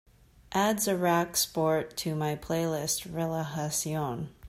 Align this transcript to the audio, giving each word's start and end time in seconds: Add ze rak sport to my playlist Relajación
Add 0.55 0.81
ze 0.81 0.93
rak 0.95 1.37
sport 1.37 1.95
to 1.97 2.15
my 2.15 2.35
playlist 2.35 3.05
Relajación 3.07 4.29